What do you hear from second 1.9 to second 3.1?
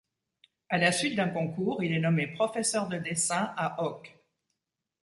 est nommé professeur de